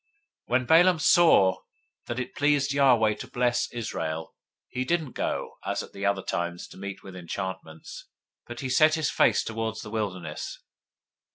[0.49, 1.57] 024:001 When Balaam saw
[2.07, 4.33] that it pleased Yahweh to bless Israel,
[4.67, 8.07] he didn't go, as at the other times, to meet with enchantments,
[8.47, 10.57] but he set his face toward the wilderness.